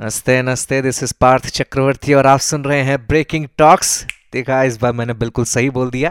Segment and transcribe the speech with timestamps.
[0.00, 4.76] नमस्ते नमस्ते this is Partha चक्रवर्ती और आप सुन रहे हैं ब्रेकिंग टॉक्स देखा, इस
[4.76, 6.10] बार मैंने बिल्कुल सही बोल दिया।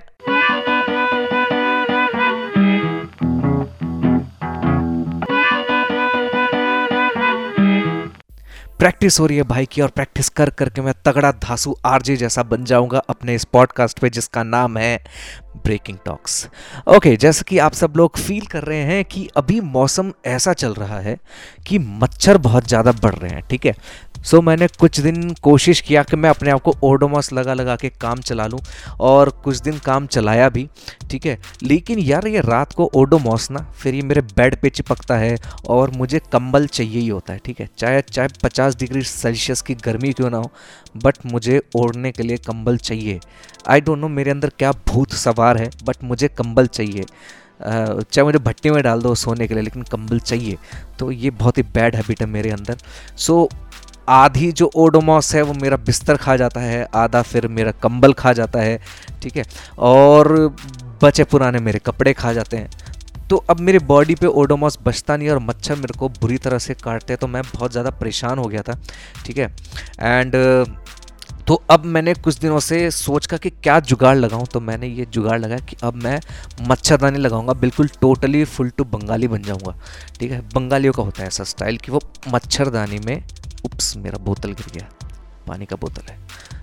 [8.80, 12.44] प्रैक्टिस हो रही है भाई की और प्रैक्टिस कर, करके मैं तगड़ा धासु आरजे जैसा
[12.44, 14.98] बन जाऊँगा अपने इस पॉडकास्ट पे जिसका नाम है
[15.66, 16.48] ब्रेकिंग टॉक्स
[16.96, 20.74] ओके जैसे कि आप सब लोग फील कर रहे हैं कि अभी मौसम ऐसा चल
[20.74, 21.18] रहा है
[21.68, 23.74] कि मच्छर बहुत ज़्यादा बढ़ रहे हैं, ठीक है?
[24.26, 27.76] सो so, मैंने कुछ दिन कोशिश किया कि मैं अपने आप को ओडोमॉस लगा लगा
[27.76, 28.60] के काम चला लूँ
[29.00, 30.68] और कुछ दिन काम चलाया भी
[31.12, 31.38] ठीक है?
[31.64, 35.92] लेकिन यार ये रात को ओडोमॉस ना फिर ये मेरे बेड पे चिपकता है और
[35.92, 37.70] मुझे कंबल चाहिए ही होता है ठीक है?
[37.78, 40.52] चाहे चाहे पचास डिग्री सेल्सियस की गर्मी क्यों ना हो
[41.04, 43.20] बट मुझे ओढ़ने के लिए कंबल चाहिए।
[43.70, 47.04] आई डोंट नो मेरे अंदर क्या भूत सवार है बट मुझे कंबल चाहिए।
[47.62, 50.58] चाहे मुझे भट्टी में डाल दो सोने के लिए लेकिन कंबल चाहिए।
[51.00, 52.78] तो ये बहुत ही बैड हैबिट है मेरे अंदर।
[53.18, 53.58] सो so,
[54.08, 58.34] आधी जो ओडोमॉस है वो मेरा बिस्तर खा जाता है, आधा फिर मेरा कंबल खा
[58.34, 58.80] जाता है,
[59.22, 59.46] ठीक है?
[59.80, 60.56] और
[61.04, 62.70] बचे पुराने मेरे कपड़े खा जाते हैं।
[63.30, 66.74] तो अब मेरे बॉडी पे ओडोमॉस बचता नहीं और मच्छर मेरे को बुरी तरह से
[66.76, 68.80] काटते हैं तो मैं बहुत ज़्यादा परेशान हो गया था,
[69.26, 69.54] ठीक है?
[70.02, 70.36] एंड
[71.48, 75.06] तो अब मैंने कुछ दिनों से सोच का कि क्या जुगाड़ लगाऊँ तो मैंने ये
[75.14, 76.20] जुगाड़ लगाया कि अब मैं
[76.62, 79.76] मच्छरदानी लगाऊँगा, बिल्कुल टोटली फुल टू बंगाली बन जाऊँगा,
[80.20, 80.40] ठीक है?
[80.54, 83.22] बंगालियों का होता है ऐसा स्टाइल कि वो मच्छरदानी में
[83.66, 84.90] उप्स, मेरा बोतल गिर गया।
[85.48, 86.18] पानी का बोतल है।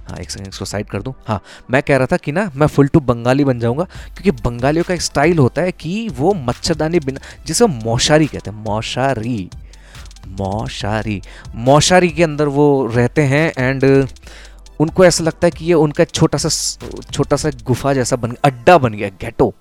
[0.09, 1.15] हाँ एक सेकंड इसको साइड कर दूँ?
[1.29, 4.85] हाँ मैं कह रहा था कि ना, मैं फुल टू बंगाली बन जाऊँगा, क्योंकि बंगालियों
[4.85, 9.51] का एक स्टाइल होता है कि वो मच्छरदानी बिना, जिसे मौशारी कहते हैं, मौशारी
[10.41, 11.21] मौशारी
[11.57, 13.85] मौशारी के अंदर वो रहते हैं एंड
[14.81, 16.49] उनको ऐसा लगता है कि ये उनका छोटा सा
[17.13, 19.53] छोटा सा गुफा जैसा बन, अड्डा बन गया गेटो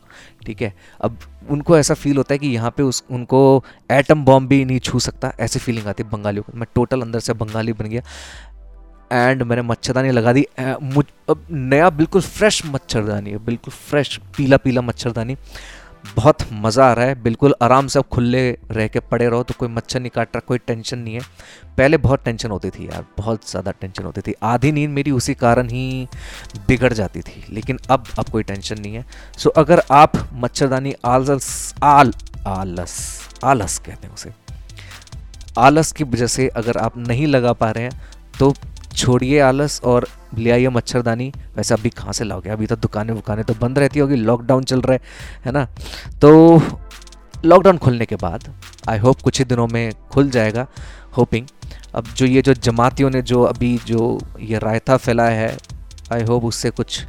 [0.45, 0.73] ठीक है?
[1.01, 1.17] अब
[1.49, 4.99] उनको ऐसा फील होता है कि यहाँ पे उस, उनको एटम बॉम्ब भी नहीं छू
[4.99, 8.01] सकता, ऐसी फीलिंग आती है बंगालियों को। मैं टोटल अंदर से बंगाली बन गया।
[9.11, 10.45] एंड मैंने मच्छरदानी लगा दी।
[10.83, 15.35] मुझ, अब नया, बिल्कुल फ्रेश मच्छरदानी है, बिल्कुल फ्रेश पीला पीला मच्छरदानी।
[16.15, 19.69] बहुत मज़ा आ रहा है। बिल्कुल आराम से खुले रह के पड़े रहो तो कोई
[19.69, 21.21] मच्छर नहीं काट रहा, कोई टेंशन नहीं है।
[21.77, 25.33] पहले बहुत टेंशन होती थी यार, बहुत ज़्यादा टेंशन होती थी। आधी नींद मेरी उसी
[25.35, 26.07] कारण ही
[26.67, 29.05] बिगड़ जाती थी, लेकिन अब अब कोई टेंशन नहीं है।
[29.37, 32.13] सो अगर आप मच्छरदानी आलस, आल,
[32.47, 34.31] आलस आलस कहते हैं उसे।
[35.59, 38.01] आलस की वजह से अगर आप नहीं लगा पा रहे हैं
[38.39, 38.53] तो
[38.93, 40.07] छोड़िए आलस और
[40.37, 42.49] ले आइए मच्छरदानी। वैसे अभी कहाँ से लाओगे?
[42.49, 44.99] अभी तो दुकानें वुकानें तो बंद रहती होगी लॉकडाउन चल रहा है
[45.45, 45.65] है ना?
[46.21, 46.61] तो
[47.45, 48.53] लॉकडाउन खुलने के बाद
[48.89, 50.67] आई होप कुछ ही दिनों में खुल जाएगा
[51.17, 51.47] होपिंग
[51.95, 55.57] अब जो ये जो जमातियों ने जो अभी जो ये रायता फैलाया है
[56.11, 57.03] आई होप उससे कुछ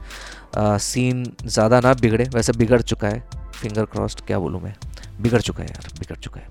[0.57, 3.23] आ, सीन ज़्यादा ना बिगड़े। वैसे बिगड़ चुका है
[3.55, 4.75] फिंगर क्रॉस्ड क्या बोलूँ मैं?
[5.21, 6.51] बिगड़ चुका है यार बिगड़ चुका है।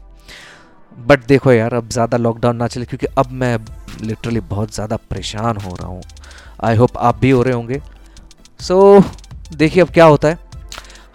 [0.97, 3.57] बट देखो यार अब ज़्यादा लॉकडाउन ना चले क्योंकि अब मैं
[4.01, 6.01] लिटरली बहुत ज़्यादा परेशान हो रहा हूँ।
[6.63, 7.81] आई होप आप भी हो रहे होंगे।
[8.59, 10.49] सो so, देखिए अब क्या होता है।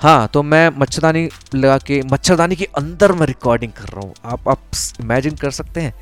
[0.01, 4.49] हाँ तो मैं मच्छरदानी लगा के मच्छरदानी के अंदर मैं रिकॉर्डिंग कर रहा हूँ। आप
[4.49, 4.61] आप
[5.01, 5.93] इमेजिन कर सकते हैं।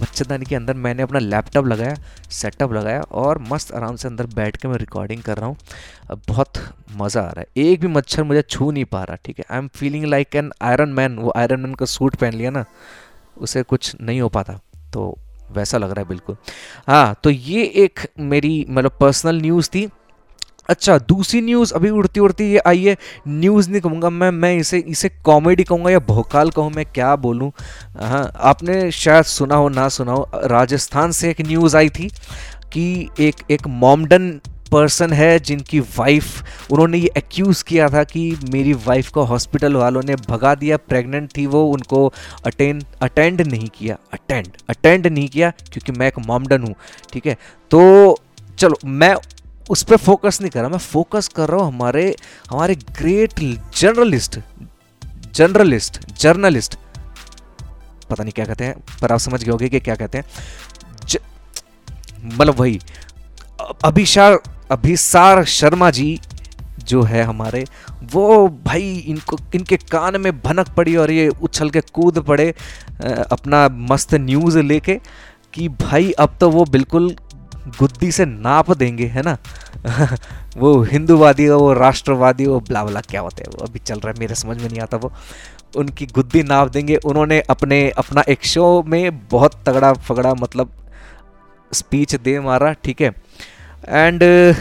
[0.00, 1.94] मच्छरदानी के अंदर मैंने अपना लैपटॉप लगाया
[2.30, 5.56] सेटअप लगाया और मस्त आराम से अंदर बैठ के मैं रिकॉर्डिंग कर रहा हूँ।
[6.28, 6.58] बहुत
[6.96, 9.44] मज़ा आ रहा है। एक भी मच्छर मुझे छू नहीं पा रहा ठीक है?
[9.50, 12.64] I am feeling like an Iron Man वो आयरन मैन का सूट पहन लिया ना
[13.36, 14.60] उसे कुछ नहीं हो पाता।
[14.92, 15.16] तो
[15.50, 16.36] वैसा लग रहा है बिल्कुल।
[16.88, 19.88] हाँ तो ये एक मेरी मतलब पर्सनल न्यूज़ थी।
[20.68, 22.96] अच्छा दूसरी न्यूज़ अभी उड़ती उड़ती ये आई है।
[23.28, 27.50] न्यूज़ नहीं कहूँगा मैं मैं इसे इसे कॉमेडी कहूँगा या भोकाल कहूँ, मैं क्या बोलूँ?
[28.00, 32.10] हाँ आपने शायद सुना हो, ना सुना हो, राजस्थान से एक न्यूज़ आई थी
[32.72, 34.30] कि एक एक मॉमडन
[34.74, 40.02] पर्सन है जिनकी वाइफ उन्होंने ये एक्यूज़ किया था कि मेरी वाइफ को हॉस्पिटल वालों
[40.02, 42.12] ने भगा दिया प्रेग्नेंट थी वो, उनको
[42.46, 46.74] अटेंड अटेंड नहीं किया अटेंड अटेंड नहीं किया, क्योंकि मैं एक मॉमडन हूँ,
[47.12, 47.36] ठीक है?
[47.70, 48.18] तो
[48.58, 49.14] चलो, मैं
[49.70, 52.14] उस पर फोकस नहीं कर रहा, मैं फोकस कर रहा हूँ हमारे
[52.50, 53.40] हमारे ग्रेट
[53.76, 54.38] जर्नलिस्ट
[55.34, 56.74] जर्नलिस्ट जर्नलिस्ट
[58.10, 60.24] पता नहीं क्या कहते हैं, पर आप समझ गए होगे कि क्या कहते हैं।
[62.26, 62.78] मतलब वही
[63.84, 64.38] अभिशार
[64.70, 66.20] अभिसार शर्मा जी
[66.84, 67.64] जो है हमारे,
[68.12, 72.54] वो भाई इनको, इनके कान में भनक पड़ी और ये उछल के कूद पड़े
[73.32, 75.00] अपना मस्त न्यूज़ लेके
[75.52, 77.16] कि भाई अब तो वो बिल्कुल
[77.66, 79.38] गुद्दी से नाप देंगे, है ना?
[80.56, 83.66] वो हिंदूवादी वो राष्ट्रवादी वो ब्ला क्या होता है वो?
[83.66, 85.12] अभी चल रहा है, मेरे समझ में नहीं आता वो।
[85.76, 90.72] उनकी गुद्दी नाप देंगे, उन्होंने अपने, अपना एक शो में बहुत तगड़ा फगड़ा मतलब
[91.72, 93.14] स्पीच दे मारा, ठीक है?
[93.88, 94.56] एंड uh,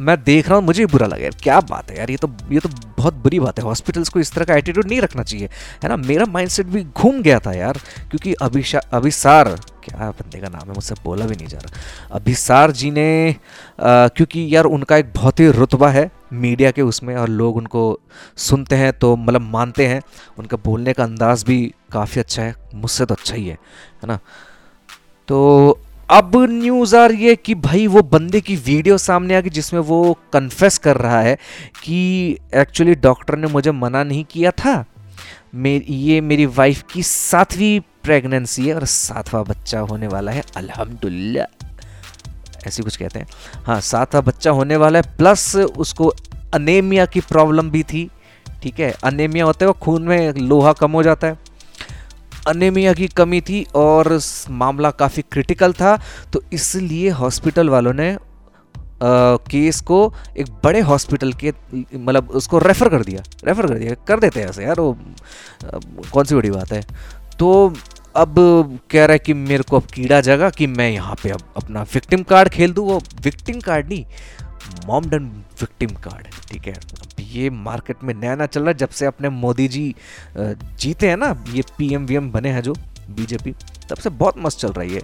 [0.00, 2.60] मैं देख रहा हूँ मुझे बुरा लगा यार क्या बात है यार ये तो ये
[2.60, 2.68] तो
[2.98, 5.48] बहुत बुरी बात है। हॉस्पिटल्स को इस तरह का एटीट्यूड नहीं रखना चाहिए
[5.82, 5.96] है ना?
[5.96, 7.78] मेरा माइंडसेट भी घूम गया था यार
[8.10, 9.48] क्योंकि अभिशा अभिसार
[9.84, 14.08] क्या बंदे का नाम है मुझसे बोला भी नहीं जा रहा। अभिसार जी ने आ,
[14.08, 18.00] क्योंकि यार उनका एक बहुत ही रुतबा है मीडिया के उसमें और लोग उनको
[18.36, 20.02] सुनते हैं तो मतलब मानते हैं।
[20.38, 21.62] उनका बोलने का अंदाज भी
[21.92, 23.54] काफ़ी अच्छा है मुझसे तो अच्छा ही है
[24.02, 24.18] है ना?
[25.28, 25.78] तो
[26.10, 29.80] अब न्यूज़ आ रही है कि भाई वो बंदे की वीडियो सामने आ गई जिसमें
[29.80, 31.36] वो कन्फेस कर रहा है
[31.84, 34.84] कि एक्चुअली डॉक्टर ने मुझे मना नहीं किया था।
[35.54, 41.46] मेरी ये मेरी वाइफ की सातवीं प्रेगनेंसी है और सातवां बच्चा होने वाला है, अल्हम्दुलिल्लाह।
[42.66, 43.26] ऐसी कुछ कहते हैं।
[43.66, 46.12] हाँ सातवां बच्चा होने वाला है प्लस उसको
[46.54, 48.08] अनेमिया की प्रॉब्लम भी थी,
[48.62, 48.90] ठीक है?
[49.04, 51.38] अनेमिया होते हुए खून में लोहा कम हो जाता है।
[52.46, 54.18] अनेमिया की कमी थी और
[54.52, 55.96] मामला काफ़ी क्रिटिकल था।
[56.32, 58.16] तो इसलिए हॉस्पिटल वालों ने
[59.02, 59.98] केस को
[60.38, 61.52] एक बड़े हॉस्पिटल के
[61.94, 64.96] मतलब उसको रेफ़र कर दिया। रेफ़र कर दिया। कर देते हैं ऐसे, यार वो
[66.12, 66.80] कौन सी बड़ी बात है?
[67.38, 67.74] तो
[68.16, 68.34] अब
[68.90, 71.82] कह रहा है कि मेरे को अब कीड़ा जगा कि मैं यहाँ पे अब अपना
[71.94, 74.04] विक्टिम कार्ड खेल दूँ। वो विक्टिम कार्ड नहीं
[74.86, 75.24] मॉमडन
[75.60, 76.74] विक्टिम कार्ड, ठीक है?
[76.74, 79.94] अब ये मार्केट में नया नया चल रहा है, जब से अपने मोदी जी
[80.38, 82.74] जीते हैं ना, ये पी एम वी एम बने हैं जो
[83.10, 83.52] बीजेपी,
[83.90, 85.02] तब से बहुत मस्त चल रही है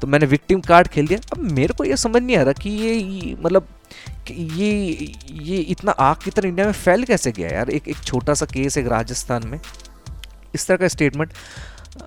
[0.00, 2.70] तो मैंने विक्टिम कार्ड खेल दिया। अब मेरे को ये समझ नहीं आ रहा कि
[2.70, 3.68] ये मतलब
[4.30, 7.70] ये ये इतना आग की तरह इंडिया में फैल कैसे गया यार?
[7.70, 9.58] एक एक छोटा सा केस एक राजस्थान में,
[10.54, 11.32] इस तरह का स्टेटमेंट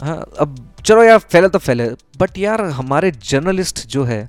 [0.02, 0.56] हाँ अब
[0.86, 1.90] चलो यार, फैले तो फैले।
[2.20, 4.28] बट यार, हमारे जर्नलिस्ट जो है,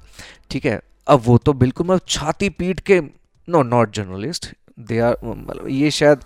[0.51, 3.01] ठीक है अब वो तो बिल्कुल मतलब छाती पीट के
[3.49, 4.47] no not journalist
[4.81, 6.21] they are मतलब ये शायद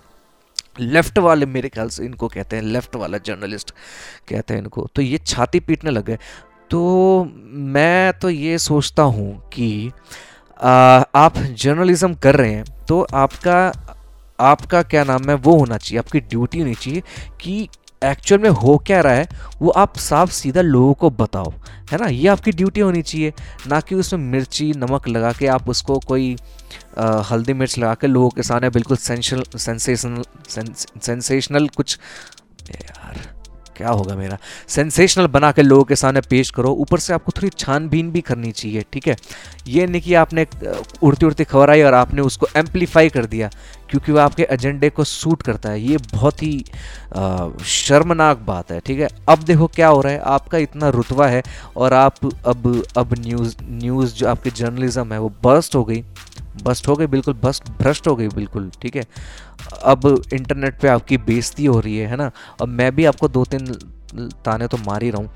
[0.79, 3.71] लेफ़्ट वाले मेरे ख्याल से इनको कहते हैं लेफ़्ट वाला जर्नलिस्ट
[4.29, 6.17] कहते हैं इनको। तो ये छाती पीटने लगे
[6.71, 6.81] तो
[7.45, 9.91] मैं तो ये सोचता हूँ कि
[10.59, 10.71] आ,
[11.15, 13.59] आप जर्नलिज्म कर रहे हैं तो आपका
[14.39, 17.01] आपका क्या नाम है वो होना चाहिए आपकी ड्यूटी होनी चाहिए
[17.41, 17.67] कि
[18.03, 19.27] एक्चुअल में हो क्या रहा है
[19.61, 21.51] वो आप साफ़ सीधा लोगों को बताओ
[21.91, 22.07] है ना?
[22.07, 23.33] ये आपकी ड्यूटी होनी चाहिए
[23.67, 26.35] ना कि उसमें मिर्ची नमक लगा के आप उसको कोई
[26.97, 30.23] आ, हल्दी मिर्च लगा के लोगों के सामने बिल्कुल सेंशल सेंसेशनल
[31.01, 31.97] सेंसेशनल कुछ
[32.71, 33.38] यार।
[33.79, 34.37] क्या होगा मेरा?
[34.67, 38.51] सेंसेशनल बना के लोगों के सामने पेश करो। ऊपर से आपको थोड़ी छानबीन भी करनी
[38.51, 39.15] चाहिए, ठीक है?
[39.67, 40.45] ये नहीं कि आपने
[41.03, 43.49] उड़ती उड़ती खबर आई और आपने उसको एम्पलीफाई कर दिया,
[43.89, 46.63] क्योंकि वह आपके एजेंडे को सूट करता है। ये बहुत ही
[47.67, 49.07] शर्मनाक बात है, ठीक है?
[49.29, 51.43] अब देखो क्या हो रहा है। आपका इतना रुतबा है
[51.77, 56.03] और आप अब अब न्यूज़ न्यूज़ जो आपकी जर्नलिज्म है वो बर्स्ट हो गई।
[56.63, 59.05] बस्ट हो गई, बिल्कुल बस्ट, भ्रष्ट हो गई, बिल्कुल, ठीक है।
[59.83, 62.31] अब इंटरनेट पे आपकी बेइज्जती हो रही है है ना?
[62.61, 63.65] अब मैं भी आपको दो तीन
[64.45, 65.31] ताने तो मार ही रहा हूँ।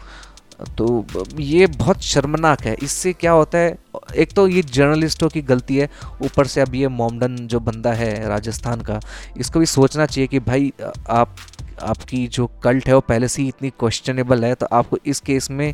[0.78, 1.06] तो
[1.40, 3.78] ये बहुत शर्मनाक है। इससे क्या होता है,
[4.16, 5.90] एक तो ये जर्नलिस्टों की गलती है।
[6.22, 9.00] ऊपर से अब ये मोमडन जो बंदा है राजस्थान का,
[9.38, 10.72] इसको भी सोचना चाहिए कि भाई,
[11.10, 11.36] आप,
[11.82, 15.50] आपकी जो कल्ट है वो पहले से ही इतनी क्वेश्चनेबल है तो आपको इस केस
[15.52, 15.74] में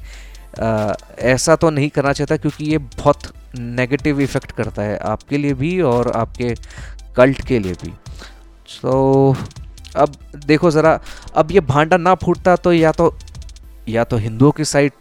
[0.55, 5.53] आ, ऐसा तो नहीं करना चाहता क्योंकि ये बहुत नेगेटिव इफ़ेक्ट करता है आपके लिए
[5.53, 6.53] भी और आपके
[7.15, 7.93] कल्ट के लिए भी।
[8.69, 9.47] सो so,
[9.95, 10.15] अब
[10.45, 10.99] देखो ज़रा
[11.35, 13.13] अब ये भांडा ना फूटता तो या तो
[13.89, 14.91] या तो हिंदुओं की साइड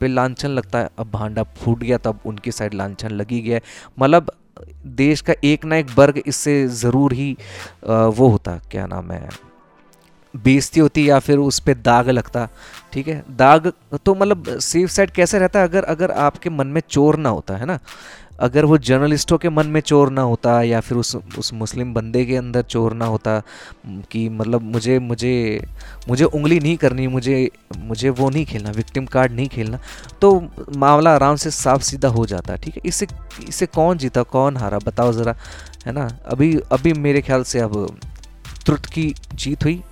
[0.00, 3.60] पे लांछन लगता है। अब भांडा फूट गया तब उनकी साइड लांछन लगी गया
[3.98, 4.32] मतलब
[4.86, 7.32] देश का एक ना एक वर्ग इससे ज़रूर ही
[7.84, 9.28] वो होता क्या नाम है?
[10.34, 12.48] बेइज्जती होती या फिर उस पर दाग लगता,
[12.92, 13.22] ठीक है?
[13.30, 13.72] दाग
[14.04, 15.68] तो मतलब सेफ़ साइड कैसे रहता है?
[15.68, 17.78] अगर अगर आपके मन में चोर ना होता, है ना?
[18.40, 22.24] अगर वो जर्नलिस्टों के मन में चोर ना होता या फिर उस उस मुस्लिम बंदे
[22.26, 23.38] के अंदर चोर ना होता
[24.10, 25.60] कि मतलब मुझे मुझे
[26.08, 29.78] मुझे उंगली नहीं करनी, मुझे मुझे वो नहीं खेलना विक्टिम कार्ड नहीं खेलना
[30.20, 30.32] तो
[30.76, 32.82] मामला आराम से साफ़ सीधा हो जाता, ठीक है?
[32.84, 33.06] इससे
[33.48, 35.36] इससे कौन जीता, कौन हारा, बताओ ज़रा,
[35.86, 36.08] है ना?
[36.26, 37.86] अभी अभी मेरे ख्याल से अब
[38.64, 39.82] त्रुट की जीत हुई।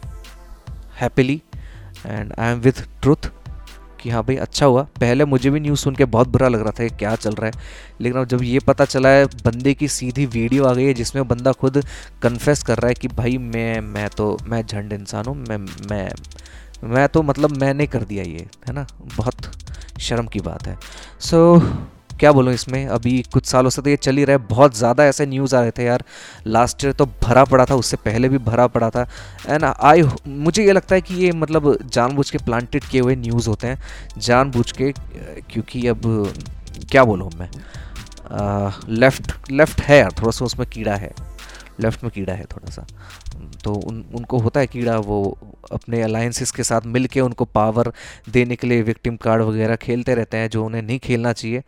[1.00, 1.42] Happily
[2.07, 3.30] and I am with truth
[4.00, 6.71] कि हाँ भाई अच्छा हुआ। पहले मुझे भी न्यूज़ सुन के बहुत बुरा लग रहा
[6.71, 7.52] था कि क्या चल रहा है।
[8.00, 11.28] लेकिन अब जब ये पता चला है बंदे की सीधी वीडियो आ गई है जिसमें
[11.28, 11.83] बंदा खुद
[12.23, 15.59] कन्फेस कर रहा है कि भाई मैं मैं तो मैं झंड इंसान हूँ मैं
[15.90, 16.09] मैं
[16.85, 18.87] मैं तो मतलब मैंने कर दिया ये है ना?
[19.16, 19.37] बहुत
[20.00, 20.76] शर्म की बात है।
[21.21, 21.64] सो so,
[22.20, 22.86] क्या बोलूँ इसमें?
[22.88, 25.60] अभी कुछ सालों से तो ये चल ही रहा है। बहुत ज़्यादा ऐसे न्यूज़ आ
[25.60, 26.04] रहे थे यार।
[26.46, 29.06] लास्ट ईयर तो भरा पड़ा था, उससे पहले भी भरा पड़ा था।
[29.48, 33.48] एंड आई मुझे ये लगता है कि ये मतलब जानबूझ के प्लांटेड किए हुए न्यूज़
[33.48, 33.80] होते हैं।
[34.18, 36.02] जानबूझ के, क्योंकि अब
[36.90, 37.50] क्या बोलूँ मैं?
[38.90, 41.12] लेफ़्ट लेफ़्ट है यार, थोड़ा सा उसमें कीड़ा है।
[41.80, 42.86] लेफ़्ट में कीड़ा है थोड़ा सा।
[43.64, 45.38] तो उन, उनको होता है कीड़ा, वो
[45.72, 47.92] अपने अलायंसिस के साथ मिल के उनको पावर
[48.30, 51.62] देने के लिए विक्टिम कार्ड वगैरह खेलते रहते हैं, जो उन्हें नहीं खेलना चाहिए।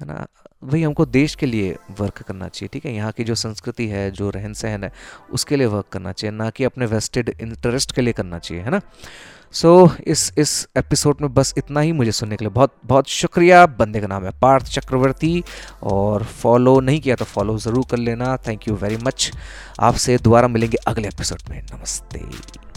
[0.00, 0.26] है ना?
[0.64, 2.94] भाई हमको देश के लिए वर्क करना चाहिए ठीक है?
[2.94, 4.92] यहाँ की जो संस्कृति है जो रहन सहन है
[5.32, 8.70] उसके लिए वर्क करना चाहिए ना कि अपने वेस्टेड इंटरेस्ट के लिए करना चाहिए है
[8.70, 8.80] ना?
[9.52, 13.08] सो so, इस इस एपिसोड में बस इतना ही मुझे सुनने के लिए बहुत बहुत
[13.08, 15.42] शुक्रिया। बंदे का नाम है पार्थ चक्रवर्ती
[15.82, 19.30] और फॉलो नहीं किया तो फॉलो ज़रूर कर लेना। थैंक यू वेरी मच
[19.80, 22.69] आपसे दोबारा मिलेंगे अगले एपिसोड में। नमस्ते।